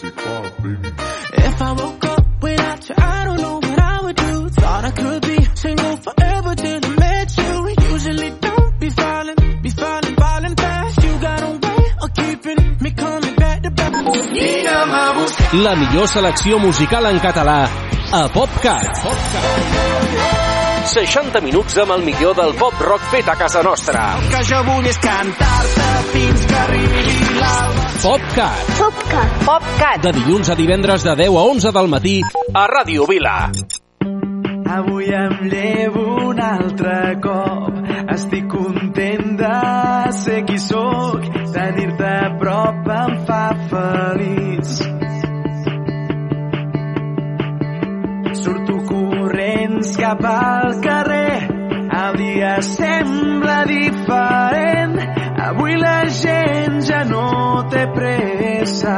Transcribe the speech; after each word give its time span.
pop, 0.00 0.62
baby. 0.62 0.88
If 1.32 1.62
I 1.62 1.72
woke 1.72 2.04
up 2.04 2.24
without 2.42 2.88
you, 2.88 2.94
I 2.98 3.24
don't 3.24 3.40
know 3.40 3.54
what 3.56 3.80
I 3.80 4.00
would 4.02 4.16
do. 4.16 4.48
Thought 4.48 4.84
I 4.84 4.90
could 4.90 5.22
be 5.22 5.38
single 5.54 5.96
forever 5.96 6.54
till 6.54 6.84
I 6.84 6.88
met 6.88 7.36
you. 7.38 7.52
Usually 7.92 8.30
don't 8.30 8.80
be 8.80 8.90
falling, 8.90 9.62
be 9.62 9.70
falling, 9.70 10.16
falling 10.16 10.56
fast. 10.56 11.02
You 11.04 11.18
got 11.18 11.42
a 11.42 11.50
way 11.66 11.84
of 12.02 12.14
keeping 12.14 12.78
me 12.80 12.90
coming 12.90 13.34
back 13.36 13.62
to 13.62 13.70
back. 13.70 13.86
La 15.52 15.74
millor 15.74 16.08
selecció 16.08 16.58
musical 16.58 17.06
en 17.06 17.18
català 17.18 17.68
a 18.12 18.28
PopCat. 18.28 18.98
60 20.86 21.40
minuts 21.40 21.78
amb 21.82 21.96
el 21.96 22.04
millor 22.06 22.36
del 22.38 22.54
pop 22.60 22.78
rock 22.80 23.08
fet 23.10 23.28
a 23.28 23.36
casa 23.36 23.62
nostra. 23.62 24.04
El 24.20 24.30
que 24.34 24.44
jo 24.52 24.62
vull 24.68 24.86
és 24.86 25.00
cantar-te 25.02 25.90
fins 26.12 26.46
que 26.46 26.62
arribi 26.66 27.04
l'alba. 27.40 27.85
PopCat. 28.06 28.66
PopCat. 28.78 29.30
PopCat. 29.44 30.02
De 30.04 30.10
dilluns 30.14 30.46
a 30.48 30.54
divendres 30.54 31.02
de 31.02 31.14
10 31.18 31.26
a 31.26 31.40
11 31.50 31.72
del 31.74 31.88
matí 31.90 32.20
a 32.54 32.62
Ràdio 32.70 33.02
Vila. 33.10 33.50
Avui 34.76 35.10
em 35.10 35.34
llevo 35.50 36.04
un 36.28 36.38
altre 36.38 37.16
cop. 37.24 37.80
Estic 38.14 38.46
content 38.46 39.34
de 39.40 39.58
ser 40.20 40.44
qui 40.46 40.58
sóc. 40.62 41.26
Tenir-te 41.50 42.06
a 42.06 42.30
prop 42.38 42.86
em 43.00 43.18
fa 43.26 43.42
feliç. 43.74 44.78
Surto 48.44 48.78
corrents 48.86 49.96
cap 49.98 50.22
al 50.30 50.78
carrer. 50.86 51.42
El 52.04 52.22
dia 52.22 52.54
sembla 52.70 53.64
diferent. 53.66 55.00
Avui 55.50 55.74
la 55.82 56.04
gent 56.06 56.80
ja 56.86 57.02
no 57.10 57.26
té 57.26 57.65
pressa. 57.94 58.96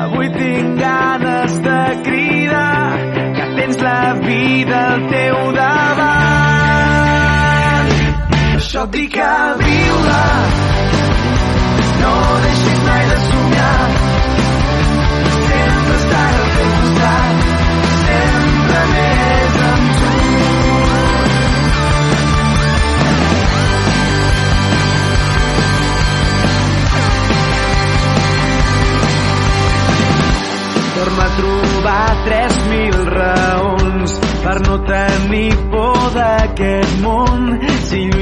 Avui 0.00 0.28
tinc 0.36 0.78
ganes 0.80 1.52
de 1.66 1.80
cridar 2.06 2.98
que 3.36 3.46
tens 3.56 3.76
la 3.86 4.14
vida 4.26 4.78
al 4.94 5.02
teu 5.14 5.38
davant. 5.58 5.90
Això 8.56 8.82
et 8.84 8.92
dic 8.98 9.18
a 9.24 9.34
viure, 9.64 10.22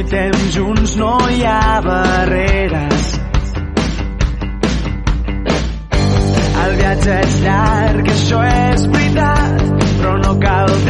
Lluitem 0.09 0.37
junts 0.55 0.93
no 0.97 1.09
hi 1.29 1.43
ha 1.45 1.81
barreres. 1.85 3.09
El 6.63 6.77
viatge 6.79 7.17
és 7.27 7.35
llarg, 7.43 8.09
això 8.15 8.41
és 8.49 8.87
veritat, 8.95 9.67
però 9.99 10.15
no 10.23 10.33
caldrà 10.41 10.88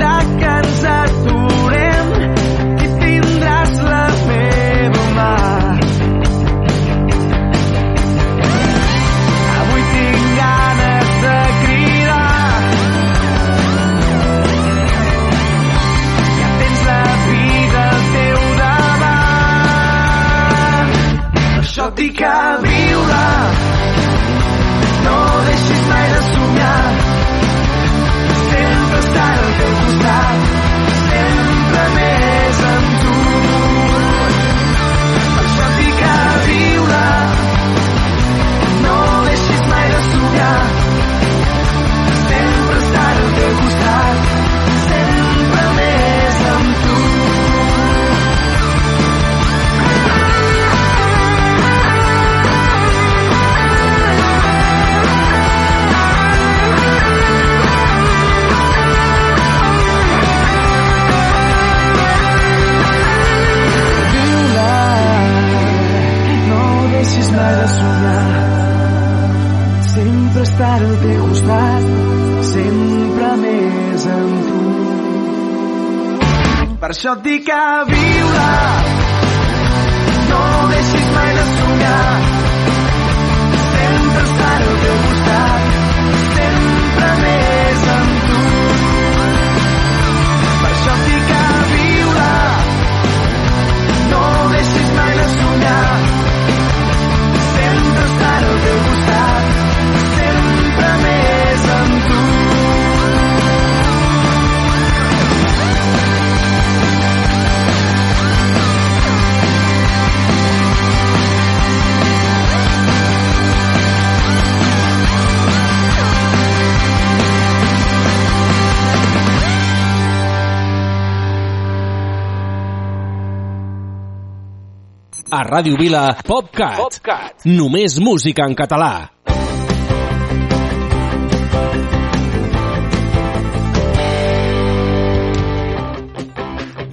A 125.38 125.42
Ràdio 125.46 125.76
Vila, 125.78 126.16
PopCat. 126.26 126.78
PopCat. 126.80 127.44
Només 127.46 127.94
música 128.02 128.42
en 128.50 128.56
català. 128.58 128.90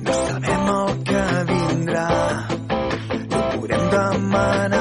No 0.05 0.17
sabem 0.19 0.69
el 0.75 0.93
que 1.09 1.25
vindrà, 1.49 2.07
no 3.33 3.41
podem 3.55 3.89
demanar 3.95 4.74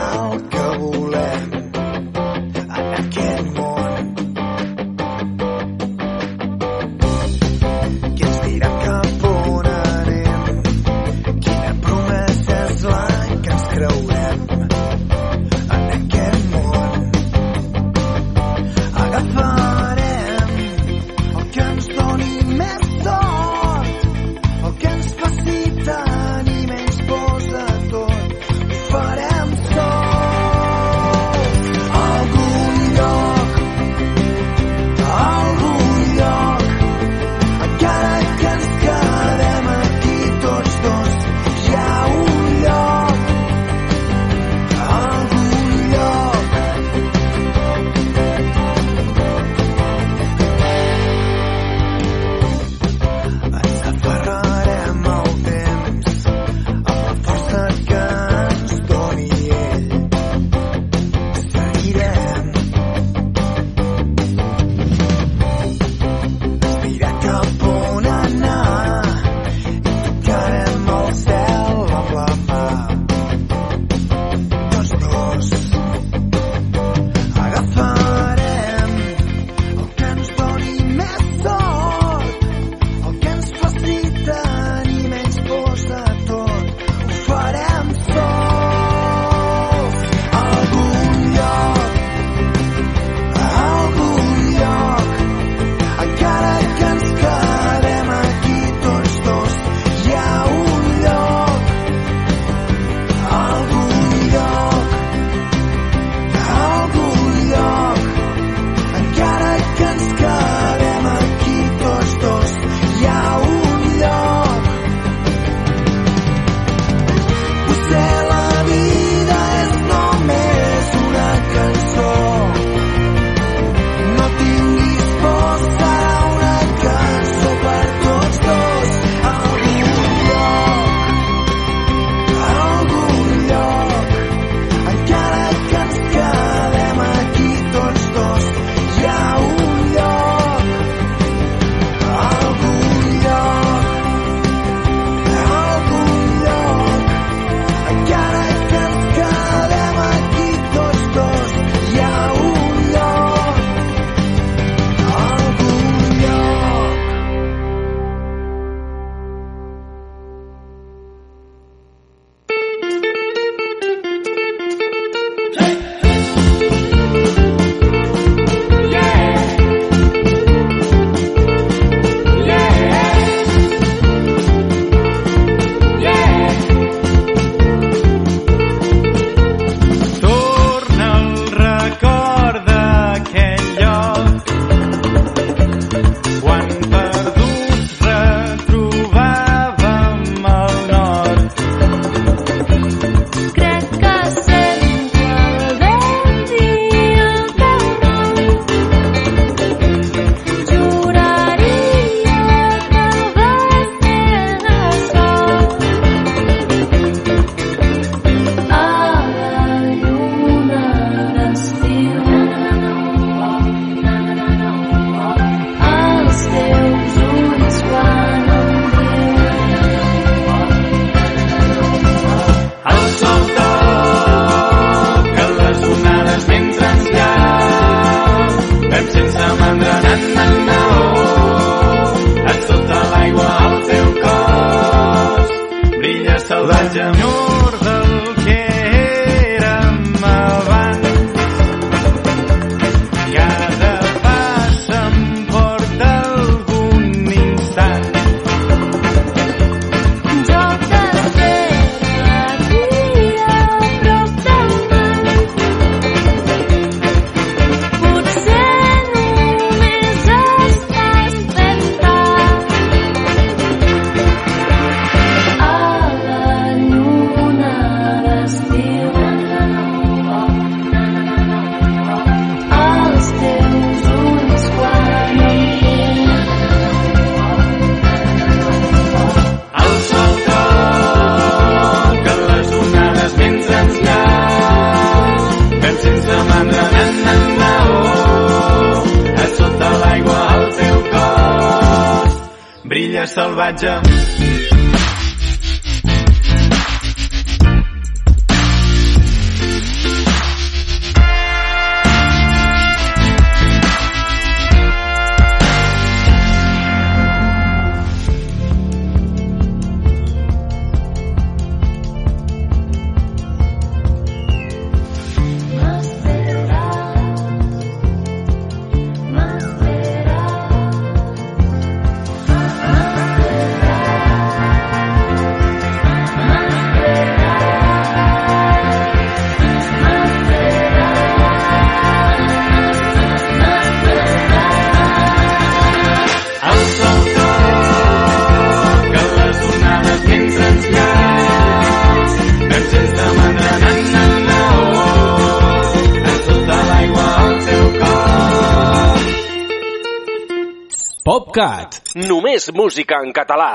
més 352.54 352.70
música 352.70 353.18
en 353.24 353.32
català. 353.34 353.74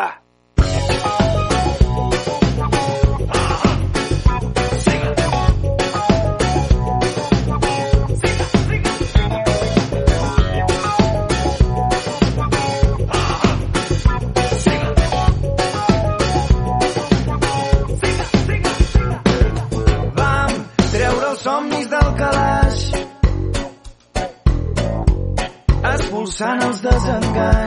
somnis 21.39 21.85
del 21.87 22.07
calaix 22.19 22.79
expulsant 25.91 26.65
els 26.67 26.81
desenganys 26.83 27.58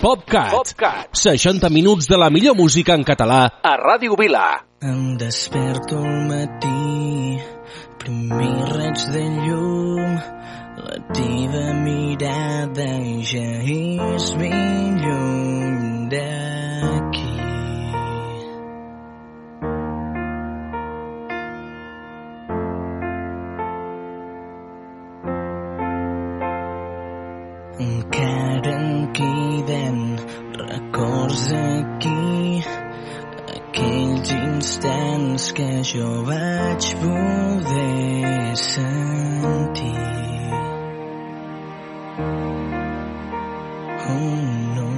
PopCat. 0.00 0.50
PopCat. 0.50 1.08
60 1.12 1.68
minuts 1.68 2.06
de 2.08 2.16
la 2.16 2.30
millor 2.32 2.56
música 2.56 2.94
en 2.96 3.02
català 3.04 3.40
a 3.60 3.72
Ràdio 3.76 4.16
Vila. 4.16 4.46
Em 4.80 5.18
desperto 5.20 5.98
al 6.00 6.22
matí, 6.30 7.36
primer 8.00 8.54
raig 8.70 9.02
de 9.12 9.24
llum, 9.44 10.14
la 10.86 10.96
teva 11.12 11.66
mirada 11.84 12.88
ja 13.28 13.44
és 13.68 14.30
ben 14.40 14.96
lluny 15.04 16.08
de 16.16 16.59
encara 28.20 28.76
en 28.76 29.12
queden 29.12 30.18
records 30.52 31.52
aquí 31.52 32.62
aquells 33.56 34.32
instants 34.32 35.52
que 35.52 35.70
jo 35.92 36.10
vaig 36.28 36.84
poder 37.00 38.56
sentir 38.56 39.96
un 44.08 44.28
oh, 44.28 44.76
no. 44.76 44.89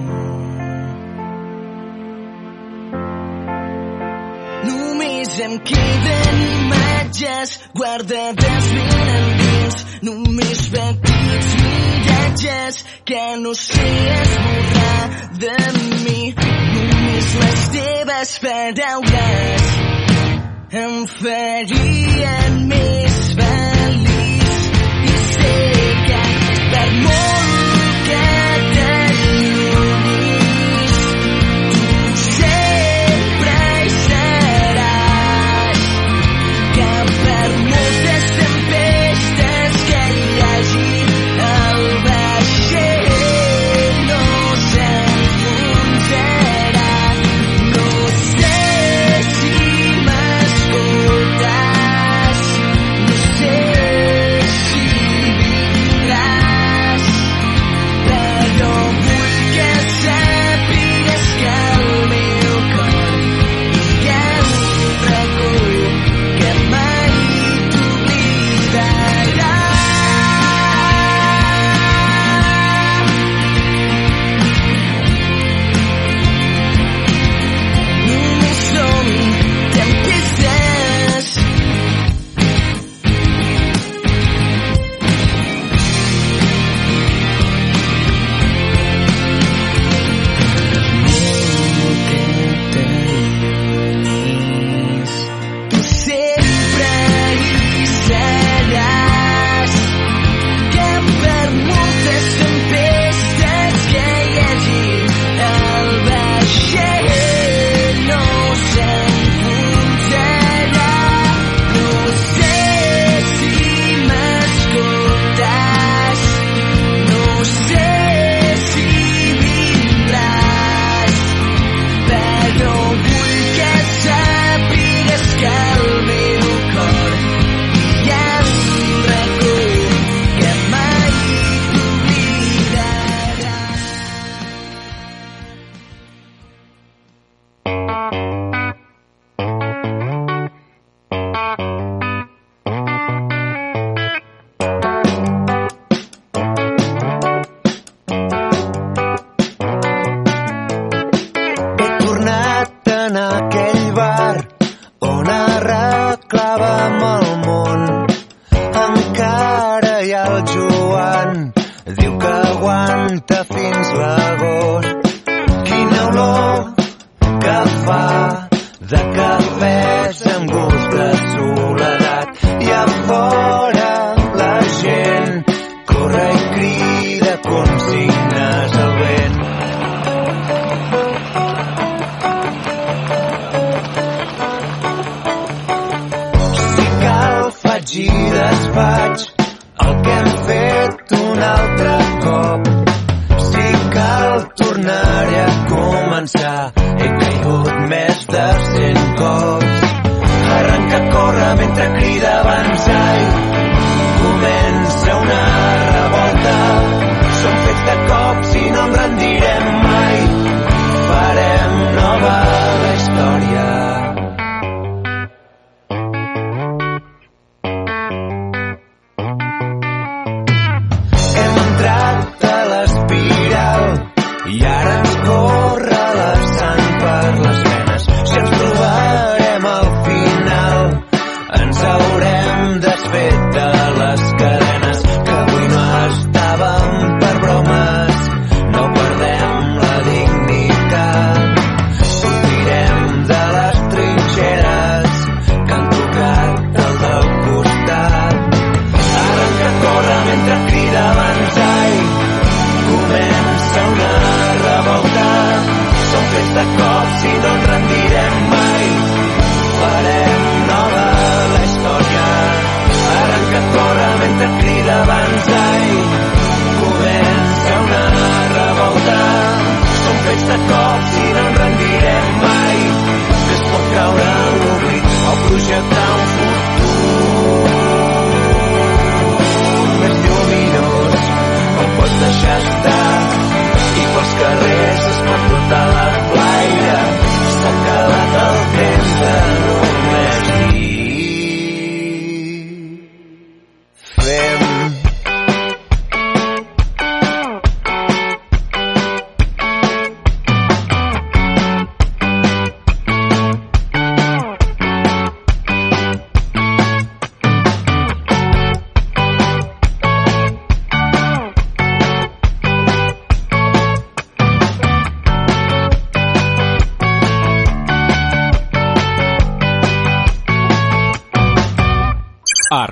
ulls 5.33 5.41
em 5.41 5.59
queden 5.59 6.37
imatges 6.53 7.61
guardades 7.75 8.67
ben 8.73 9.09
endins 9.17 9.85
només 10.03 10.69
petits 10.69 11.55
miratges 11.63 12.85
que 13.05 13.37
no 13.39 13.55
sé 13.55 13.89
esborrar 14.23 15.09
de 15.45 15.57
mi. 16.05 16.35
Només 16.75 17.35
les 17.45 17.69
teves 17.77 18.39
paraules 18.45 19.73
em 20.83 21.07
farien 21.17 22.61
més 22.69 23.12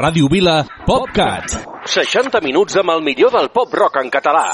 Ràdio 0.00 0.30
Vila, 0.32 0.62
PopCat. 0.88 1.52
60 1.92 2.40
minuts 2.40 2.78
amb 2.80 2.92
el 2.94 3.02
millor 3.04 3.34
del 3.34 3.50
pop 3.52 3.74
rock 3.76 3.98
en 4.00 4.08
català. 4.14 4.44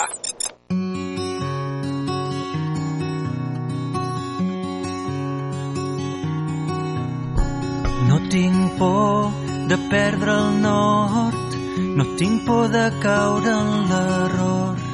No 8.08 8.18
tinc 8.34 8.74
por 8.80 9.30
de 9.70 9.78
perdre 9.94 10.34
el 10.34 10.58
nord, 10.66 11.56
no 12.00 12.08
tinc 12.18 12.42
por 12.50 12.66
de 12.74 12.84
caure 13.06 13.54
en 13.54 13.72
l'error. 13.92 14.84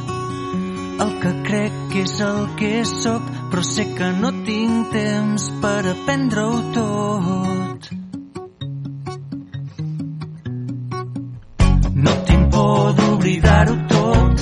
El 1.07 1.19
que 1.25 1.37
crec 1.49 1.83
que 1.95 2.05
és 2.05 2.21
el 2.29 2.45
que 2.61 2.75
sóc, 2.93 3.35
però 3.49 3.65
sé 3.73 3.89
que 3.97 4.13
no 4.21 4.37
tinc 4.45 4.93
temps 5.01 5.51
per 5.65 5.79
aprendre-ho 5.97 6.65
tot. 6.77 7.62
Por 13.33 13.41
d'oblidar-ho 13.41 13.77
tot, 13.89 14.37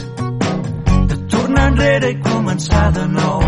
de 1.08 1.16
tornar 1.28 1.68
enrere 1.68 2.10
i 2.10 2.20
començar 2.20 2.92
de 2.92 3.06
nou. 3.06 3.40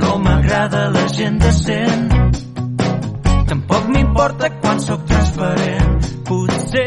No 0.00 0.18
m'agrada 0.18 0.90
la 0.90 1.06
gent 1.08 1.38
decent, 1.38 2.10
Tampoc 3.48 3.88
m'importa 3.88 4.50
quan 4.60 4.78
sóc 4.80 5.06
transparent. 5.06 5.96
Potser 6.28 6.84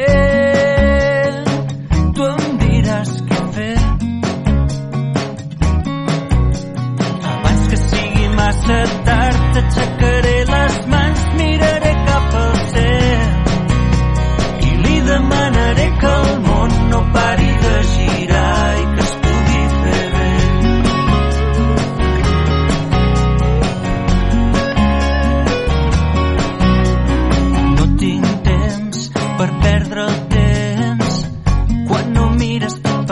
tu 2.16 2.24
em 2.30 2.58
diràs 2.62 3.12
què 3.28 3.40
fer. 3.58 3.78
Abans 7.34 7.68
que 7.70 7.82
sigui 7.88 8.30
massa 8.38 8.80
tard, 9.10 9.44
t'aixecaré 9.54 10.33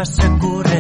mires 0.02 0.16
tot 0.18 0.71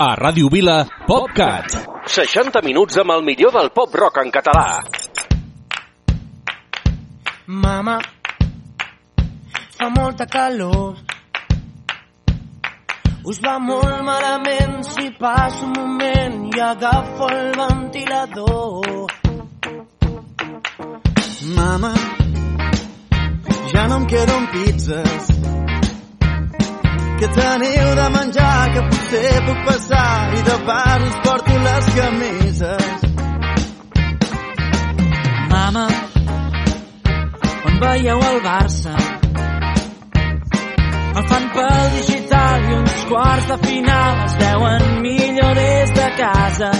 A 0.00 0.14
Ràdio 0.16 0.48
Vila, 0.48 0.86
PopCat. 1.04 1.74
60 2.08 2.62
minuts 2.64 2.96
amb 3.02 3.12
el 3.12 3.20
millor 3.20 3.52
del 3.52 3.66
pop 3.76 3.92
rock 4.00 4.22
en 4.22 4.30
català. 4.32 4.80
Mama, 7.44 7.98
fa 9.76 9.88
molta 9.92 10.24
calor. 10.24 10.96
Us 13.28 13.42
va 13.44 13.58
molt 13.60 14.00
malament 14.06 14.80
si 14.88 15.10
passo 15.20 15.68
un 15.68 15.76
moment 15.76 16.38
i 16.48 16.64
agafo 16.70 17.28
el 17.34 17.52
ventilador. 17.60 19.12
Mama, 21.60 21.92
ja 23.74 23.84
no 23.92 24.00
em 24.00 24.08
queden 24.14 24.48
pizzas. 24.56 25.39
Que 27.20 27.28
teniu 27.28 27.88
de 27.96 28.04
menjar 28.14 28.72
que 28.72 28.82
potser 28.90 29.40
puc 29.44 29.58
passar 29.66 30.34
i 30.38 30.42
de 30.46 30.54
pas 30.68 31.02
us 31.08 31.16
porto 31.24 31.56
les 31.66 31.88
camises. 31.96 33.02
Mama, 35.50 35.86
on 37.68 37.76
veieu 37.82 38.24
el 38.30 38.40
Barça? 38.46 38.94
El 41.10 41.28
fan 41.28 41.46
pel 41.58 41.86
digital 41.98 42.68
i 42.70 42.74
uns 42.78 42.98
quarts 43.12 43.52
de 43.52 43.58
final 43.68 44.24
es 44.24 44.40
veuen 44.40 44.90
millor 45.04 45.54
des 45.60 45.96
de 46.00 46.10
casa. 46.24 46.70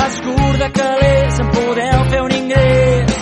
Vas 0.00 0.20
curt 0.24 0.62
de 0.64 0.70
calés, 0.80 1.40
em 1.44 1.56
podeu 1.58 2.08
fer 2.14 2.22
un 2.30 2.38
ingrés. 2.40 3.18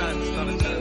time's 0.00 0.30
gonna 0.30 0.56
turn. 0.56 0.79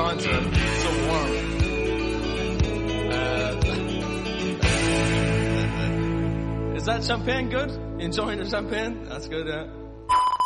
signs 0.00 0.22
to, 0.24 0.32
so 0.82 0.90
warm. 1.08 1.30
Uh, 3.12 3.50
is 6.76 6.84
that 6.84 7.04
champagne 7.04 7.48
good? 7.50 7.70
Enjoying 8.00 8.38
the 8.38 8.48
champagne? 8.48 9.04
That's 9.08 9.28
good, 9.28 9.46
yeah. 9.46 9.66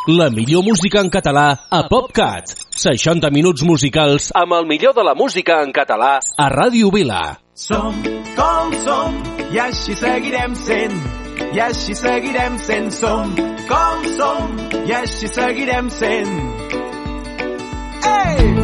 La 0.07 0.29
millor 0.29 0.63
música 0.65 1.01
en 1.01 1.09
català 1.09 1.67
a 1.71 1.89
PopCat. 1.89 2.45
60 2.77 3.31
minuts 3.31 3.63
musicals 3.65 4.31
amb 4.35 4.53
el 4.53 4.67
millor 4.67 4.93
de 4.95 5.03
la 5.03 5.15
música 5.15 5.63
en 5.63 5.73
català 5.73 6.19
a 6.37 6.49
Ràdio 6.53 6.91
Vila. 6.93 7.39
Som 7.55 8.03
com 8.37 8.75
som 8.85 9.17
i 9.55 9.59
així 9.63 9.95
seguirem 9.97 10.55
sent 10.59 10.99
i 11.55 11.61
així 11.63 11.95
seguirem 11.97 12.59
sent. 12.59 12.93
Som 12.93 13.33
com 13.71 14.05
som 14.19 14.61
i 14.85 14.93
així 15.01 15.33
seguirem 15.33 15.89
sent. 15.89 16.37
Ei! 18.05 18.37
Hey! 18.37 18.64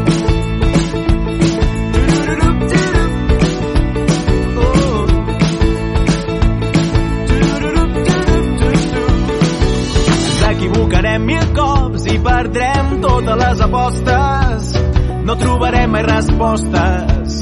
Fallarem 11.01 11.23
mil 11.25 11.45
cops 11.57 12.03
i 12.13 12.19
perdrem 12.21 12.89
totes 13.01 13.37
les 13.41 13.61
apostes. 13.65 14.67
No 15.25 15.37
trobarem 15.41 15.95
mai 15.95 16.03
respostes, 16.05 17.39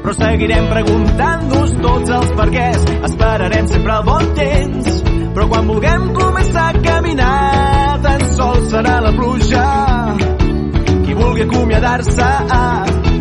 però 0.00 0.14
seguirem 0.16 0.70
preguntant-nos 0.70 1.74
tots 1.84 2.14
els 2.18 2.32
perquès. 2.40 2.88
Esperarem 3.10 3.68
sempre 3.68 3.98
el 3.98 4.08
bon 4.08 4.32
temps, 4.40 4.90
però 5.36 5.46
quan 5.52 5.68
vulguem 5.68 6.08
començar 6.22 6.66
a 6.70 6.82
caminar, 6.88 8.00
tan 8.08 8.24
sols 8.32 8.72
serà 8.72 8.96
la 9.04 9.12
pluja 9.20 9.68
qui 11.04 11.12
vulgui 11.12 11.44
acomiadar-se. 11.50 12.30
Ah, 12.62 13.11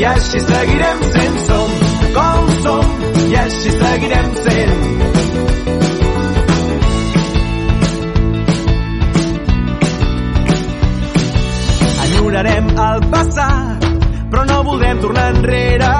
i 0.00 0.04
així 0.08 0.40
seguirem 0.40 1.00
sent. 1.12 1.38
Som 1.46 1.72
com 2.14 2.46
som 2.64 2.84
i 3.28 3.34
així 3.40 3.72
seguirem 3.76 4.28
sent. 4.44 4.78
Enyorarem 12.06 12.70
el 12.86 13.04
passat, 13.12 13.88
però 14.30 14.46
no 14.48 14.62
voldrem 14.70 15.04
tornar 15.04 15.26
enrere. 15.34 15.92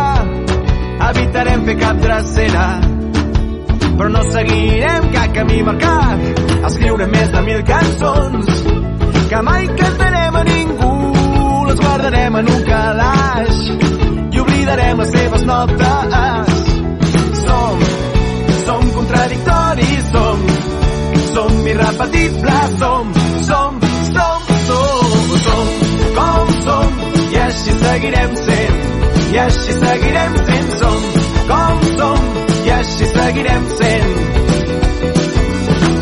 Evitarem 1.11 1.65
fer 1.69 1.77
cap 1.81 2.01
dracera, 2.07 2.67
però 3.99 4.09
no 4.17 4.25
seguirem 4.31 5.13
cap 5.17 5.37
camí 5.37 5.63
marcat. 5.69 6.47
Escriure 6.71 7.09
més 7.13 7.33
de 7.37 7.49
mil 7.51 7.65
cançons 7.69 8.55
que 9.31 9.43
mai 9.47 9.69
cantarem 9.79 10.37
a 10.37 10.45
ningú 10.45 10.80
Guardarem 11.81 12.37
en 12.37 12.49
un 12.55 12.63
calaix 12.69 13.61
i 14.33 14.41
oblidarem 14.41 14.99
les 15.03 15.13
seves 15.17 15.43
notes. 15.49 16.59
Som, 17.41 17.85
som 18.65 18.91
contradictoris, 18.97 20.11
som, 20.13 20.47
som 21.35 21.67
irrepetibles, 21.67 22.79
som, 22.79 23.13
som, 23.49 23.81
som, 24.15 24.41
som, 24.67 25.39
som, 25.45 25.67
com 26.17 26.53
som, 26.65 27.01
i 27.33 27.41
així 27.47 27.77
seguirem 27.83 28.37
sent, 28.45 28.81
i 29.33 29.41
així 29.45 29.79
seguirem 29.79 30.39
sent, 30.49 30.75
som, 30.83 31.09
com 31.51 31.87
som, 31.97 32.29
i 32.67 32.75
així 32.79 33.11
seguirem 33.15 33.71
sent. 33.81 34.13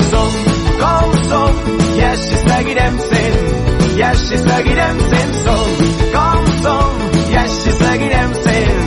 Som, 0.09 0.41
com 0.83 1.17
som, 1.31 1.63
i 1.99 2.05
així 2.13 2.43
seguirem 2.47 3.01
sent, 3.11 3.48
i 3.99 4.03
així 4.07 4.37
seguirem 4.39 4.99
sent, 5.11 5.33
som, 5.43 5.71
com 6.15 6.45
som, 6.63 6.99
i 7.33 7.39
així 7.43 7.73
seguirem 7.81 8.35
sent. 8.45 8.85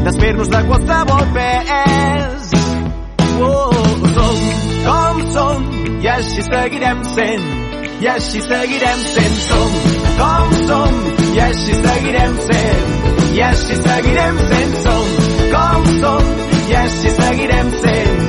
Desfer-nos 0.00 0.48
de 0.48 0.60
qualsevol 0.66 1.26
pes. 1.34 2.46
Oh, 3.40 3.72
som 4.14 4.38
com 4.86 5.20
som 5.34 5.66
i 6.00 6.08
així 6.08 6.42
seguirem 6.48 7.02
sent 7.14 7.59
i 8.00 8.06
així 8.08 8.40
seguirem 8.40 9.00
sent 9.14 9.34
som 9.46 9.72
com 10.20 10.54
som 10.68 10.94
i 11.34 11.40
així 11.46 11.74
seguirem 11.80 12.38
sent 12.46 13.34
i 13.36 13.42
així 13.48 13.76
seguirem 13.80 14.38
sent 14.52 14.78
som 14.86 15.10
com 15.54 15.90
som 16.04 16.30
i 16.70 16.78
així 16.84 17.12
seguirem 17.18 17.74
sent 17.82 18.22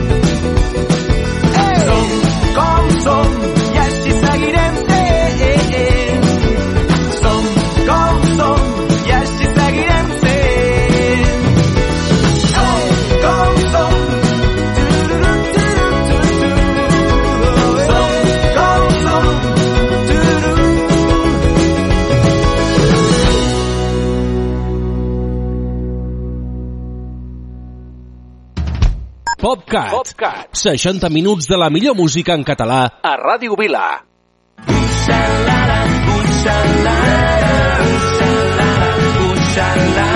som 1.85 2.11
com 2.57 2.91
som 3.05 3.40
PopCat. 30.21 30.53
60 30.53 31.09
minuts 31.09 31.47
de 31.47 31.57
la 31.57 31.69
millor 31.69 31.95
música 31.95 32.33
en 32.33 32.43
català 32.43 32.85
a 33.01 33.17
Ràdio 33.17 33.57
Vila. 33.57 34.05
T'he 39.51 40.10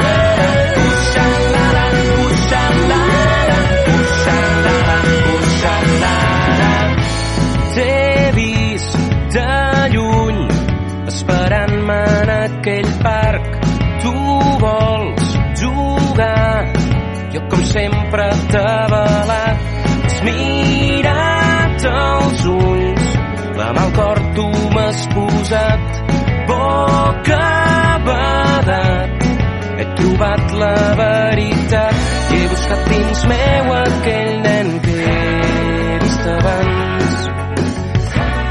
meu 33.32 33.74
aquell 33.76 34.34
nen 34.46 34.70
que 34.86 34.96
he 35.06 36.00
vist 36.04 36.28
abans. 36.34 37.16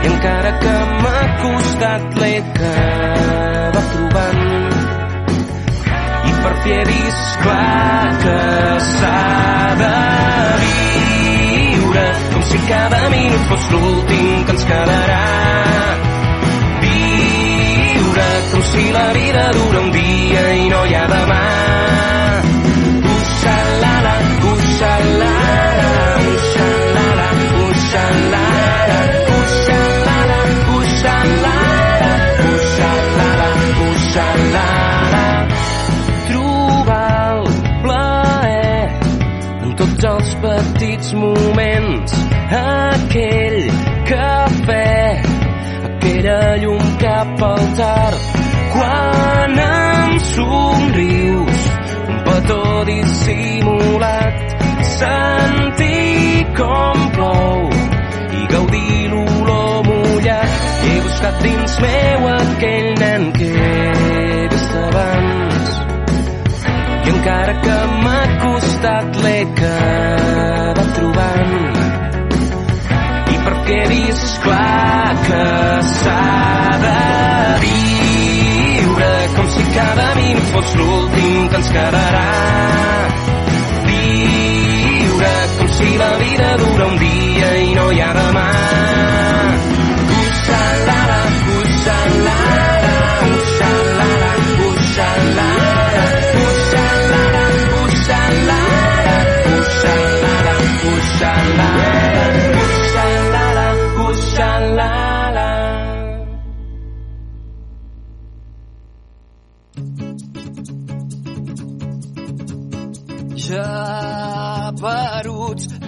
I 0.05 0.07
encara 0.13 0.53
que 0.63 0.75
m'ha 1.03 1.23
costat 1.43 2.19
l'he 2.21 2.33
acabat 2.43 3.89
trobant 3.95 4.43
i 6.31 6.35
per 6.43 6.55
fi 6.63 6.75
he 6.79 6.85
vist 6.91 7.39
clar 7.43 8.13
que 8.25 8.39
s'ha 8.91 9.23
de 9.83 9.93
viure 10.65 12.07
com 12.35 12.43
si 12.51 12.63
cada 12.73 13.03
minut 13.17 13.49
fos 13.53 13.71
l'últim 13.75 14.45
que 14.47 14.57
ens 14.57 14.69
quedarà. 14.73 15.23
Viure 16.87 18.31
com 18.53 18.67
si 18.73 18.91
la 18.99 19.09
vida 19.21 19.51
dura 19.59 19.85
un 19.87 19.93
dia 20.01 20.49
i 20.63 20.69
no 20.75 20.85
hi 20.87 20.99
ha 21.01 21.07
demà 21.17 21.45
petits 40.45 41.13
moments, 41.15 42.13
aquell 42.61 43.61
cafè, 44.11 45.23
aquella 45.89 46.41
llum 46.63 46.83
cap 47.01 47.45
al 47.49 47.65
tard, 47.79 48.27
quan 48.75 49.63
em 49.65 50.19
somrius, 50.33 51.63
un 52.11 52.21
petó 52.29 52.67
dissimulat, 52.91 54.37
sentir 54.91 56.45
com 56.61 57.07
plou 57.17 57.65
i 58.41 58.47
gaudir 58.53 59.09
l'olor 59.15 59.81
mullat. 59.89 60.61
He 60.85 61.01
buscat 61.07 61.41
dins 61.47 61.79
meu 61.87 62.29
aquell 62.35 62.91
nen 63.01 63.31
que 63.39 63.49
he 63.49 64.49
vist 64.53 64.77
abans. 64.83 65.73
I 67.05 67.17
encara 67.17 67.57
que 67.65 67.81
m'ha 68.05 68.21
costat 68.85 69.17
l'he 69.25 69.37
acabat 69.49 70.89
trobant. 70.97 71.53
I 73.33 73.37
perquè 73.45 73.79
he 73.81 73.87
vist 73.89 74.41
clar 74.45 75.15
que 75.27 75.45
s'ha 75.93 76.25
de 76.85 76.99
viure 77.65 79.13
com 79.37 79.49
si 79.55 79.65
cada 79.77 80.09
minut 80.21 80.51
fos 80.57 80.75
l'últim 80.81 81.49
que 81.49 81.63
ens 81.63 81.71
quedarà. 81.79 82.27
Viure 83.89 85.35
com 85.57 85.73
si 85.79 85.97
la 86.05 86.13
vida 86.25 86.51
dura 86.65 86.91
un 86.93 87.01
dia 87.07 87.57
i 87.65 87.73
no 87.81 87.89
hi 87.91 88.05
ha 88.05 88.13
demà 88.21 88.54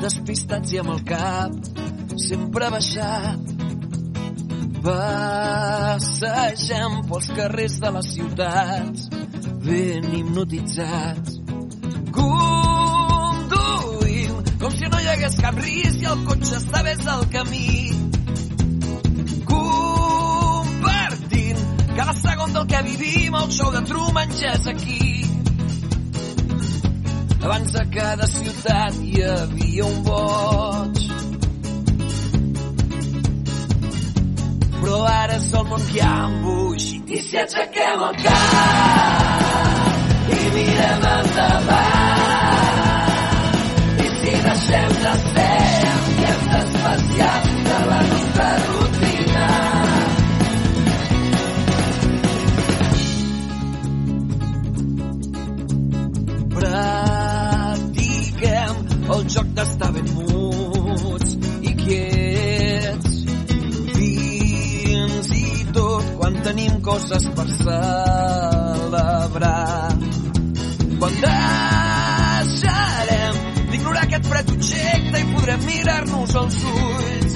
despistats 0.07 0.73
i 0.73 0.79
amb 0.81 0.91
el 0.95 1.03
cap 1.07 1.53
sempre 2.17 2.71
baixat. 2.73 3.41
Passegem 4.87 6.93
pels 7.09 7.29
carrers 7.37 7.75
de 7.83 7.89
les 7.97 8.09
ciutats, 8.15 9.01
ben 9.67 10.05
hipnotitzats. 10.19 11.31
Conduïm 12.17 14.33
com 14.63 14.71
si 14.77 14.87
no 14.93 14.99
hi 15.03 15.09
hagués 15.15 15.37
cap 15.43 15.55
risc 15.65 15.99
i 16.05 16.07
el 16.13 16.21
cotxe 16.31 16.55
estigués 16.61 17.03
al 17.17 17.25
camí. 17.35 17.75
Compartint 19.51 21.61
cada 21.99 22.15
segon 22.23 22.51
del 22.55 22.67
que 22.71 22.81
vivim, 22.93 23.33
el 23.43 23.49
show 23.59 23.71
de 23.75 23.83
Truman 23.91 24.31
ja 24.39 24.51
és 24.55 24.67
aquí. 24.71 25.16
Abans 27.47 27.77
a 27.77 27.85
cada 27.95 28.27
ciutat 28.27 28.95
hi 29.07 29.21
havia 29.23 29.85
un 29.87 29.99
boig. 30.07 30.97
Però 34.81 34.97
ara 35.07 35.37
és 35.37 35.47
el 35.61 35.69
món 35.71 35.85
que 35.93 36.01
ha 36.03 36.17
embogit. 36.27 37.13
I 37.17 37.21
si 37.29 37.39
aixequem 37.45 38.03
el 38.09 38.17
cap 38.25 39.47
i 40.41 40.41
mirem 40.57 41.07
endavant 41.13 41.96
coses 66.87 67.26
per 67.34 67.49
celebrar 67.59 69.91
quan 71.01 71.14
deixarem 71.24 73.34
d'ignorar 73.72 74.05
aquest 74.07 74.24
fred 74.30 74.47
objecte 74.55 75.16
i 75.20 75.26
podrem 75.32 75.61
mirar-nos 75.66 76.32
als 76.43 76.59
ulls 76.74 77.34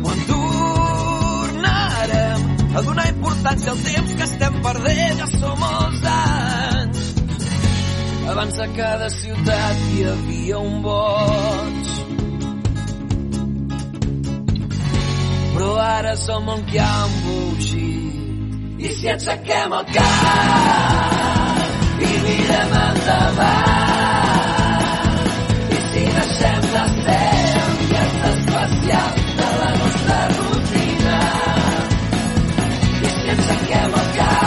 quan 0.00 0.18
tornarem 0.32 2.40
a 2.76 2.78
donar 2.88 3.06
importància 3.12 3.70
al 3.74 3.80
temps 3.90 4.10
que 4.16 4.24
estem 4.30 4.54
perdent 4.68 5.16
ja 5.20 5.26
som 5.36 5.56
molts 5.60 6.02
anys 6.14 6.98
abans 8.32 8.58
a 8.58 8.66
cada 8.76 9.08
ciutat 9.10 9.76
hi 9.92 10.04
havia 10.10 10.58
un 10.58 10.82
boig. 10.82 11.86
Però 15.54 15.70
ara 15.80 16.16
som 16.16 16.48
el 16.54 16.62
que 16.70 16.80
ha 16.80 17.06
embogit. 17.06 17.65
I 18.86 18.88
si 18.94 19.08
aixequem 19.10 19.72
el 19.76 19.86
cap 19.94 21.56
i 22.08 22.10
mirem 22.26 22.74
endavant 22.80 24.04
i 25.74 25.80
si 25.88 26.04
deixem 26.18 26.62
de 26.68 26.84
ser 27.00 27.18
ambients 27.64 28.22
especials 28.30 29.28
de 29.42 29.50
la 29.62 29.70
nostra 29.82 30.18
rutina 30.38 31.18
i 33.02 33.14
si 33.16 33.26
aixequem 33.36 33.98
el 34.02 34.08
cap 34.20 34.45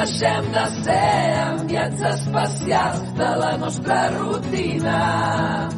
deixem 0.00 0.42
de 0.52 0.64
ser 0.82 1.32
enviats 1.52 2.00
especials 2.00 3.12
de 3.18 3.30
la 3.42 3.58
nostra 3.58 4.08
rutina 4.16 5.68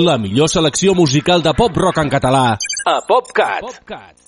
La 0.00 0.16
millor 0.16 0.46
selecció 0.46 0.92
musical 0.94 1.42
de 1.42 1.50
pop-rock 1.58 1.96
en 1.98 2.10
català 2.12 2.42
a 2.86 2.92
PopCat. 3.02 3.64
PopCat. 3.64 4.20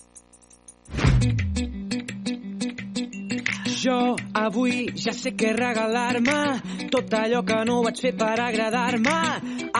Jo 3.83 3.99
avui 4.35 4.89
ja 4.99 5.15
sé 5.15 5.31
què 5.39 5.53
regalar-me 5.55 6.89
tot 6.91 7.15
allò 7.15 7.45
que 7.47 7.61
no 7.69 7.77
vaig 7.87 8.03
fer 8.03 8.13
per 8.19 8.33
agradar-me 8.49 9.15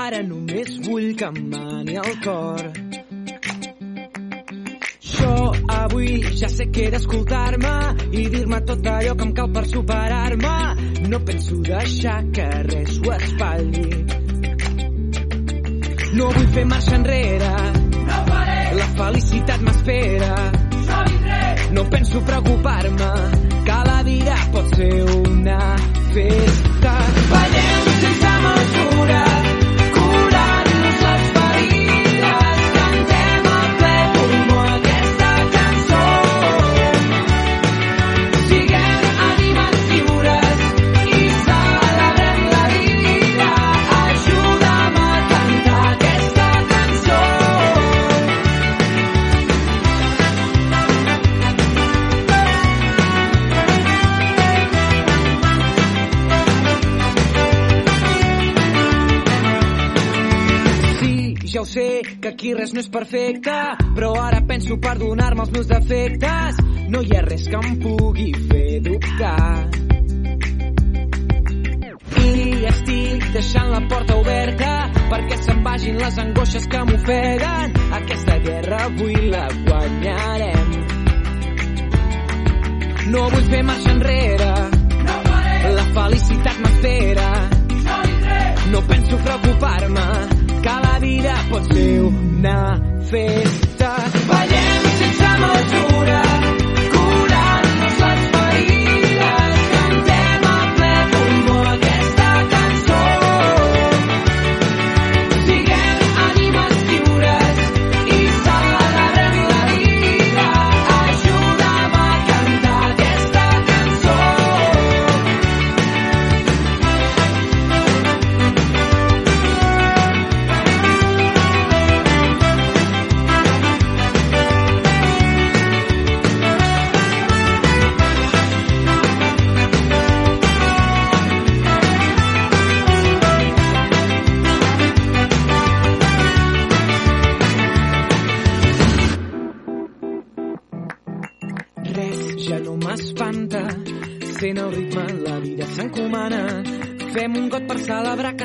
ara 0.05 0.23
només 0.29 0.79
vull 0.87 1.11
que 1.19 1.33
em 1.33 1.43
mani 1.57 1.99
el 2.05 2.15
cor 2.23 2.71
jo 5.17 5.35
avui 5.81 6.23
ja 6.45 6.55
sé 6.55 6.71
que 6.71 6.87
he 6.87 6.95
d'escoltar-me 6.95 7.75
i 8.13 8.29
dir-me 8.37 8.63
tot 8.71 8.87
allò 8.95 9.19
que 9.19 9.29
em 9.29 9.37
cal 9.43 9.53
per 9.59 9.67
superar-me 9.75 10.57
no 11.11 11.25
penso 11.27 11.61
deixar 11.75 12.23
que 12.31 12.51
res 12.71 12.99
ho 13.03 13.15
espatlli 13.19 14.20
no 16.15 16.31
vull 16.35 16.49
fer 16.55 16.65
marxa 16.65 16.97
enrere. 16.99 17.53
No 18.09 18.21
la 18.79 18.89
felicitat 18.99 19.61
m'espera. 19.67 20.33
No 21.73 21.85
penso 21.91 22.21
preocupar-me 22.27 23.11
que 23.67 23.79
la 23.91 24.03
vida 24.03 24.37
pot 24.53 24.75
ser 24.77 24.95
una 25.19 25.61
festa. 26.15 26.97
Ballem 27.35 27.80
aquí 62.41 62.55
res 62.57 62.71
no 62.73 62.81
és 62.81 62.89
perfecte, 62.89 63.55
però 63.93 64.15
ara 64.17 64.39
penso 64.49 64.79
perdonar-me 64.81 65.43
els 65.45 65.51
meus 65.53 65.67
defectes. 65.69 66.61
No 66.89 67.03
hi 67.05 67.13
ha 67.13 67.21
res 67.27 67.45
que 67.53 67.59
em 67.59 67.75
pugui 67.83 68.31
fer 68.49 68.79
dubtar. 68.87 69.69
I 72.23 72.65
estic 72.71 73.29
deixant 73.37 73.69
la 73.75 73.83
porta 73.93 74.17
oberta 74.23 74.71
perquè 75.13 75.41
se'n 75.43 75.61
vagin 75.69 76.01
les 76.01 76.19
angoixes 76.25 76.67
que 76.73 76.83
m'ofeguen. 76.89 77.79
Aquesta 78.01 78.41
guerra 78.49 78.83
avui 78.89 79.21
la 79.37 79.45
guanyarem. 79.69 80.75
No 83.13 83.29
vull 83.37 83.49
fer 83.53 83.65
marxa 83.69 83.97
enrere. 83.99 84.53
La 85.77 85.89
felicitat 85.93 86.65
m'espera. 86.65 87.33
No 88.73 88.87
penso 88.89 89.25
preocupar-me 89.29 90.40
vida 91.01 91.35
pot 91.51 91.73
ser 91.73 92.01
una 92.01 92.59
festa. 93.11 93.95
Ballem 94.29 94.70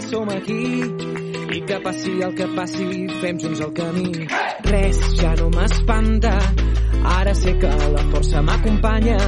som 0.09 0.29
aquí 0.29 0.83
i 1.55 1.61
que 1.65 1.79
passi 1.83 2.13
el 2.21 2.33
que 2.35 2.47
passi, 2.55 2.87
fem 3.21 3.39
junts 3.39 3.61
el 3.65 3.71
camí. 3.77 4.27
Res 4.69 4.99
ja 5.19 5.33
no 5.39 5.49
m'espanta, 5.53 6.33
ara 7.17 7.33
sé 7.37 7.55
que 7.61 7.71
la 7.95 8.03
força 8.11 8.41
m'acompanya. 8.45 9.19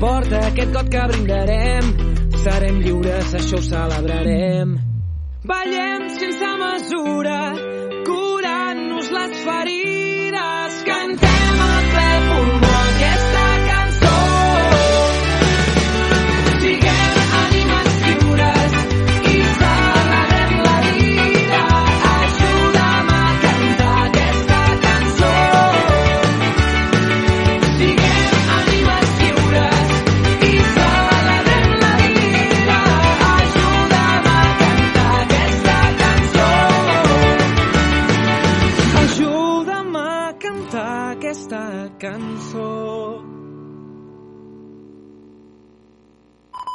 Porta 0.00 0.42
aquest 0.48 0.74
got 0.74 0.90
que 0.94 1.06
brindarem, 1.12 1.94
serem 2.44 2.82
lliures, 2.84 3.32
això 3.40 3.60
ho 3.60 3.68
celebrarem. 3.68 4.76
Ballem 5.48 6.10
sense 6.18 6.52
mesura, 6.64 7.40
curant-nos 8.08 9.16
les 9.18 9.40
ferides 9.46 10.07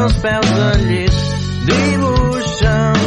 els 0.00 0.14
peus 0.24 0.52
al 0.66 0.84
llit 0.88 1.16
dibuixen 1.68 3.01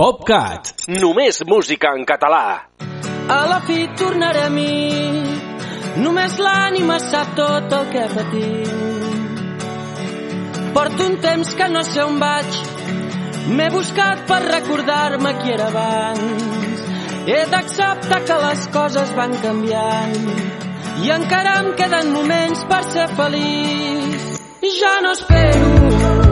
PopCat. 0.00 0.86
Només 0.96 1.42
música 1.44 1.90
en 1.92 2.06
català. 2.08 2.44
A 3.28 3.40
la 3.50 3.58
fi 3.66 3.82
tornaré 4.00 4.46
a 4.46 4.52
mi, 4.54 4.70
només 6.00 6.38
l'ànima 6.40 6.96
sap 7.04 7.34
tot 7.36 7.74
el 7.78 7.84
que 7.92 8.06
patim. 8.14 9.10
Porto 10.72 11.10
un 11.10 11.18
temps 11.26 11.52
que 11.58 11.68
no 11.74 11.84
sé 11.90 12.00
on 12.06 12.16
vaig, 12.22 12.58
m'he 13.58 13.68
buscat 13.76 14.24
per 14.32 14.40
recordar-me 14.46 15.34
qui 15.42 15.52
era 15.58 15.68
abans. 15.68 16.88
He 17.28 17.44
d'acceptar 17.52 18.24
que 18.24 18.40
les 18.46 18.66
coses 18.78 19.14
van 19.20 19.36
canviant 19.44 20.18
i 21.04 21.12
encara 21.20 21.58
em 21.60 21.74
queden 21.76 22.16
moments 22.16 22.64
per 22.72 22.82
ser 22.88 23.08
feliç. 23.20 24.28
Ja 24.80 24.96
no 25.04 25.12
espero, 25.12 26.29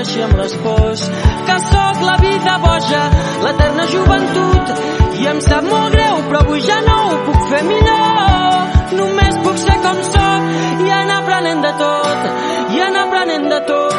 no 0.00 0.06
coneixíem 0.06 0.36
les 0.36 0.54
pors 0.56 1.00
que 1.46 1.56
sóc 1.60 2.02
la 2.02 2.16
vida 2.16 2.58
boja 2.58 3.02
l'eterna 3.42 3.84
joventut 3.86 4.70
i 5.20 5.26
em 5.26 5.40
sap 5.40 5.64
molt 5.64 5.92
greu 5.92 6.22
però 6.28 6.40
avui 6.40 6.60
ja 6.60 6.80
no 6.86 6.96
ho 7.10 7.18
puc 7.26 7.40
fer 7.50 7.62
millor. 7.64 8.70
Només 9.00 9.36
puc 9.44 9.58
ser 9.58 9.76
com 9.84 10.00
sóc 10.12 10.86
i 10.86 10.90
anar 11.00 11.18
aprenent 11.22 11.62
de 11.66 11.72
tot 11.84 12.74
i 12.76 12.80
anar 12.88 13.04
aprenent 13.08 13.48
de 13.52 13.60
tot 13.68 13.89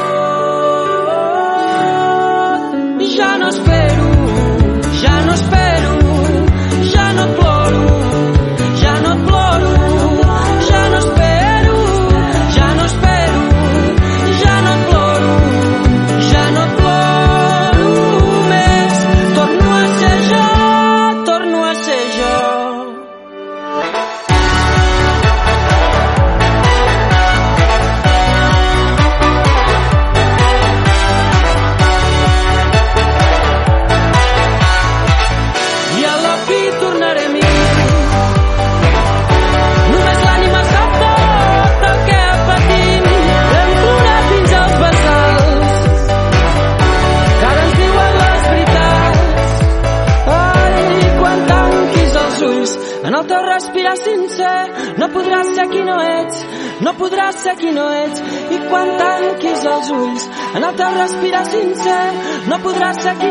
no 62.92 63.04
podràs 63.04 63.31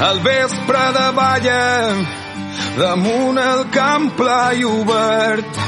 Al 0.00 0.20
vespre 0.20 0.84
de 0.98 1.06
balla 1.14 1.64
damunt 2.78 3.38
el 3.38 3.64
camp 3.70 4.16
pla 4.16 4.52
i 4.52 4.64
obert. 4.64 5.60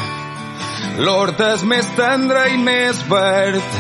L'hort 0.99 1.41
és 1.45 1.63
més 1.69 1.87
tendre 1.99 2.47
i 2.55 2.57
més 2.59 3.03
verd 3.11 3.79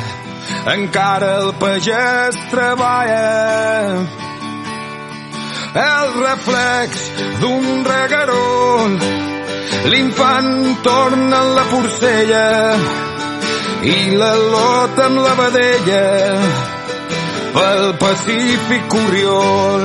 encara 0.73 1.33
el 1.41 1.53
pagès 1.61 2.39
treballa. 2.53 4.05
El 5.77 6.15
reflex 6.21 7.03
d'un 7.41 7.85
regaró 7.85 8.87
l'infant 9.93 10.55
torna 10.83 11.43
en 11.43 11.51
la 11.59 11.67
porcella 11.73 12.47
i 13.87 13.99
la 14.17 14.33
lot 14.55 15.05
amb 15.05 15.21
la 15.27 15.35
vedella 15.43 16.76
pel 17.57 17.85
Pacífic 18.03 18.95
Oriol. 19.03 19.85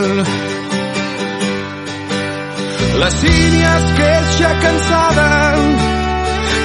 La 3.02 3.10
sínia 3.22 3.70
es 3.80 3.86
queixa 4.00 4.50
cansada 4.64 5.30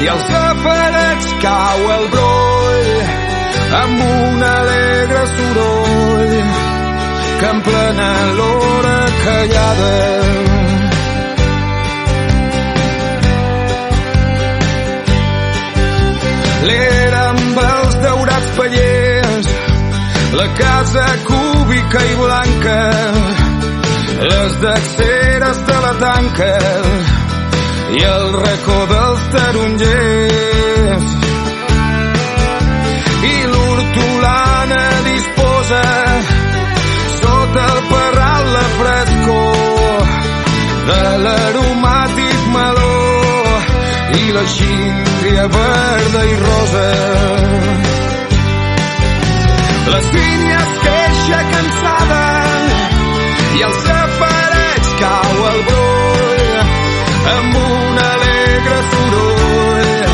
i 0.03 0.09
als 0.15 0.27
safarets 0.33 1.29
cau 1.45 1.85
el 1.97 2.05
broll 2.15 2.91
amb 3.83 4.03
un 4.09 4.45
alegre 4.49 5.23
soroll 5.37 6.35
que 7.39 7.49
en 7.55 7.63
plena 7.69 8.11
l'hora 8.41 8.99
callada 9.23 9.95
l'era 16.69 17.25
amb 17.31 17.65
els 17.71 17.99
daurats 18.05 18.55
pallers 18.61 18.96
la 20.37 20.49
casa 20.53 21.07
cúbica 21.25 22.01
i 22.05 22.15
blanca 22.15 22.81
les 24.21 24.61
deceres 24.61 25.59
de 25.69 25.77
la 25.85 25.93
tanca 26.05 26.53
i 27.97 28.03
el 28.03 28.27
racó 28.45 28.79
dels 28.93 29.23
tarongers. 29.35 31.07
I 33.33 33.37
l'hortolana 33.53 34.85
disposa 35.09 35.83
sota 37.21 37.67
el 37.75 37.83
parral 37.93 38.53
la 38.57 38.67
frescor 38.79 40.15
de 40.91 41.03
l'aromàtic 41.25 42.49
meló 42.57 42.97
i 44.23 44.33
la 44.39 44.49
xíndria 44.57 45.47
verda 45.61 46.27
i 46.33 46.41
rosa. 46.47 47.16
Les 49.97 50.09
vinyes 50.13 50.73
queixa 50.85 51.37
cansada 51.51 52.25
i 53.59 53.63
el 53.69 53.77
safareig 53.85 54.91
cau 54.99 55.39
al 55.51 55.63
broll 55.71 56.59
amb 57.37 57.57
un 57.63 58.03
alegre 58.03 58.77
soroll 58.91 60.05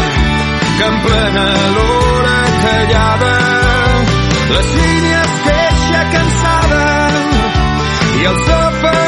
que 0.78 0.88
en 0.92 1.02
plena 1.08 1.46
l'hora 1.74 2.38
callada 2.62 3.34
les 4.54 4.74
línies 4.78 5.36
queixa 5.50 6.08
cansada 6.16 6.82
i 8.20 8.28
el 8.34 8.44
safareig 8.50 9.01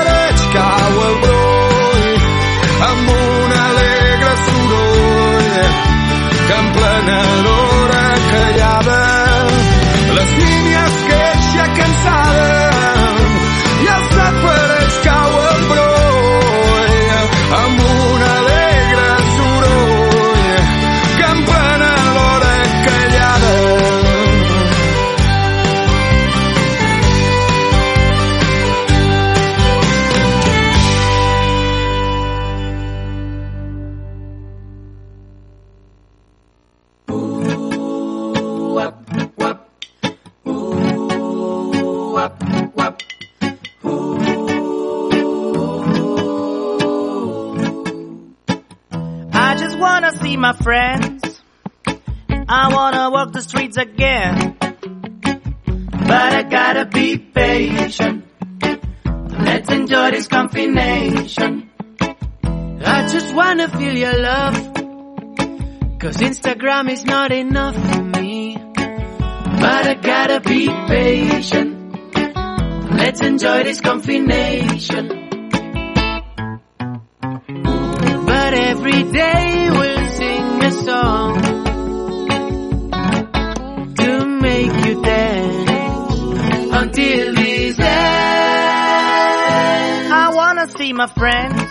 see 90.84 90.92
my 90.92 91.06
friends. 91.06 91.62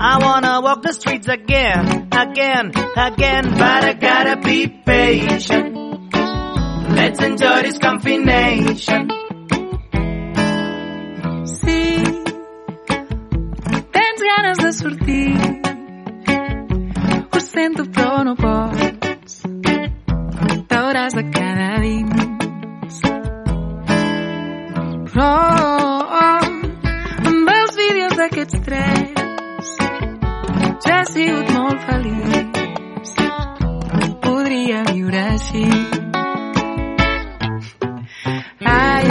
I 0.00 0.18
wanna 0.20 0.60
walk 0.60 0.82
the 0.82 0.92
streets 0.92 1.28
again, 1.28 2.08
again, 2.10 2.72
again. 2.96 3.44
But 3.62 3.80
I 3.90 3.92
gotta 3.92 4.36
be 4.48 4.66
patient. 4.66 5.76
Let's 6.98 7.20
enjoy 7.22 7.62
this 7.66 7.78
combination. 7.78 9.02
Sí, 11.60 11.82
tens 13.96 14.20
ganes 14.28 14.58
de 14.64 14.72
sortir. 14.80 15.38
Ho 17.32 17.40
sento, 17.40 17.84
però 17.94 18.24
no 18.24 18.34
pots. 18.34 19.32
T'hauràs 20.68 21.14
de 21.18 21.24
quedar 21.36 21.78
dins. 21.86 22.94
Però 25.12 25.57
d'aquests 28.48 28.64
tres 28.64 29.68
ja 30.84 31.00
he 31.00 31.04
sigut 31.12 31.50
molt 31.52 31.80
feliç. 31.86 33.10
Podria 34.22 34.82
viure 34.88 35.22
així. 35.32 35.64
Ai, 38.64 39.08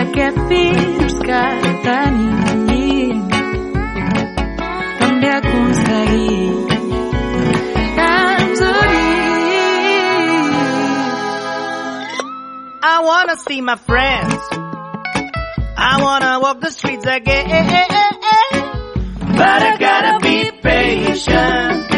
aquest 0.00 0.38
virus 0.52 1.16
que 1.28 1.42
tenim 1.84 2.36
també 5.00 5.32
unim. 5.58 6.66
I 12.80 13.00
wanna 13.04 13.36
see 13.36 13.60
my 13.60 13.76
friends. 13.76 14.42
I 15.76 16.00
wanna 16.02 16.40
walk 16.40 16.60
the 16.60 16.70
streets 16.70 17.06
again. 17.06 18.17
But 19.38 19.62
I 19.62 19.76
gotta 19.78 20.18
be 20.20 20.50
patient. 20.50 21.90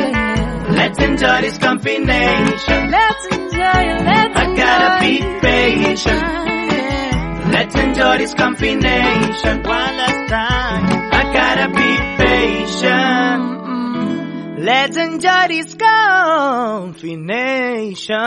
Let's 0.76 0.98
enjoy 1.02 1.40
this 1.40 1.56
combination. 1.58 2.90
Let's 2.90 3.26
enjoy 3.26 3.80
it, 3.92 4.04
let's 4.04 4.36
I 4.36 4.54
gotta 4.56 5.00
be 5.00 5.20
patient. 5.40 6.22
Let's 7.52 7.74
enjoy 7.74 8.18
this 8.18 8.34
combination 8.34 9.62
one 9.62 9.96
last 9.96 10.28
time. 10.28 10.84
I 11.12 11.32
gotta 11.32 11.68
be 11.80 11.96
patient. 12.24 13.50
Let's 14.60 14.96
enjoy 14.98 15.48
this 15.48 15.74
combination. 15.74 18.20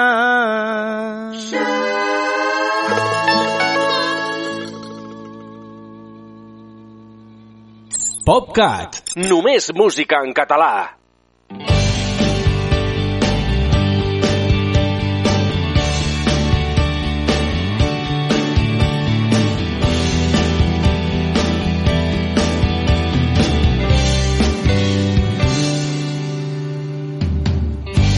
PopCat. 8.24 9.02
Només 9.20 9.66
música 9.76 10.22
en 10.24 10.32
català. 10.32 10.96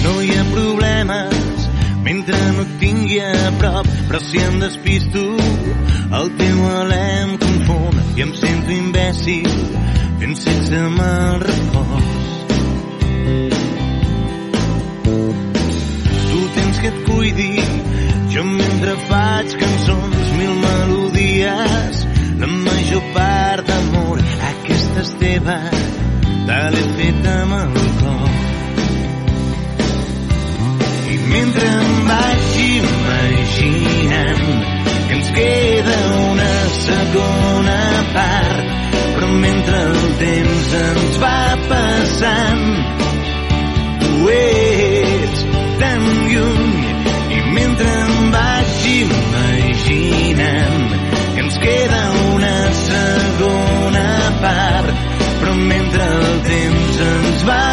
No 0.04 0.14
hi 0.22 0.36
ha 0.36 0.46
problemes 0.52 1.66
mentre 2.06 2.38
no 2.54 2.68
et 2.68 2.78
tingui 2.84 3.18
a 3.26 3.34
prop, 3.58 3.90
però 4.06 4.22
si 4.22 4.38
em 4.38 4.62
despisto 4.62 5.26
el 6.22 6.30
teu 6.38 6.62
alè 6.84 7.04
em 7.24 7.36
confon 7.42 8.06
i 8.14 8.28
em 8.28 8.38
sento 8.38 8.78
imbècil 8.78 9.50
fent 10.20 10.38
sexe 10.40 10.78
amb 10.80 11.02
el 11.06 11.40
repòs. 11.44 12.12
Tu 16.30 16.42
tens 16.58 16.80
que 16.84 16.92
et 16.92 17.00
cuidi, 17.08 17.52
jo 18.34 18.44
mentre 18.52 18.96
faig 19.10 19.56
cançons, 19.64 20.32
mil 20.40 20.54
melodies, 20.64 22.06
la 22.42 22.50
major 22.54 23.04
part 23.18 23.68
d'amor, 23.70 24.24
aquesta 24.52 25.04
és 25.06 25.14
teva, 25.24 25.60
te 26.48 26.62
l'he 26.76 26.86
fet 27.00 27.30
amb 27.34 27.60
el 27.60 27.76
cor. 28.02 28.32
I 31.16 31.20
mentre 31.34 31.68
em 31.82 31.92
vaig 32.12 32.56
imaginant 32.70 34.48
que 35.08 35.20
ens 35.20 35.36
queda 35.40 36.00
una 36.24 36.54
segona 36.80 37.80
part, 38.16 38.75
però 39.16 39.30
mentre 39.42 39.82
el 39.90 40.02
temps 40.22 40.74
ens 40.82 41.18
va 41.24 41.40
passant, 41.70 42.66
tu 44.04 44.30
ets 44.36 45.46
tan 45.82 46.06
lluny. 46.34 46.86
I 47.36 47.42
mentre 47.58 47.96
em 48.06 48.30
vaig 48.36 48.86
imaginant 48.94 50.86
que 51.36 51.44
ens 51.46 51.58
queda 51.64 52.04
una 52.34 52.56
segona 52.84 54.08
part, 54.44 55.04
però 55.42 55.58
mentre 55.74 56.14
el 56.22 56.40
temps 56.52 57.04
ens 57.10 57.50
queda 57.52 57.66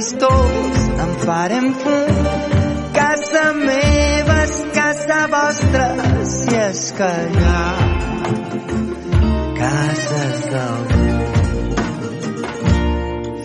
les 0.00 0.12
tristors 0.12 0.82
en 1.04 1.10
farem 1.24 1.66
fum. 1.80 2.20
Casa 2.96 3.42
meva 3.52 4.36
és 4.44 4.54
casa 4.76 5.18
vostra, 5.32 5.88
si 6.24 6.56
és 6.56 6.80
que 6.96 7.10
hi 7.32 7.42
ha 7.48 7.64
cases 9.58 10.38
d'algú. 10.52 11.10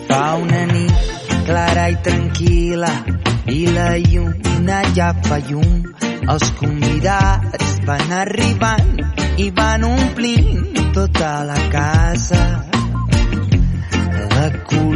Fa 0.08 0.22
una 0.44 0.62
nit 0.72 0.96
clara 1.48 1.88
i 1.92 1.98
tranquil·la 2.08 2.94
i 3.52 3.60
la 3.76 3.90
lluna 4.06 4.80
ja 4.96 5.10
fa 5.28 5.42
llum. 5.50 5.82
Els 6.32 6.48
convidats 6.62 7.76
van 7.86 8.16
arribant 8.22 8.96
i 9.44 9.50
van 9.60 9.84
omplint 9.92 10.80
tota 10.96 11.34
la 11.50 11.60
casa 11.70 12.40
colors 14.68 14.95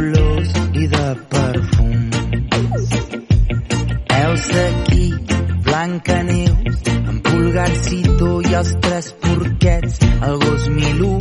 i 8.51 8.55
els 8.59 8.71
tres 8.83 9.05
porquets, 9.23 9.99
el 10.27 10.33
gos 10.43 10.63
Milú 10.75 11.11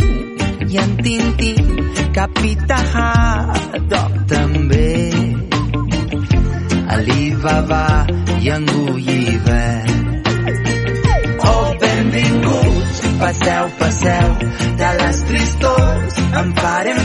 i 0.66 0.78
en 0.83 0.97
Tintín, 0.99 1.68
Capità 2.16 2.78
Haddock 2.93 4.16
també. 4.33 4.89
Alibaba 6.97 7.85
i 8.41 8.51
en 8.57 8.66
Gulliver. 8.72 9.78
Oh, 11.53 11.68
benvinguts, 11.85 13.05
passeu, 13.22 13.70
passeu, 13.85 14.35
de 14.83 14.91
les 15.03 15.24
tristors 15.31 16.20
en 16.43 16.55
farem 16.59 17.01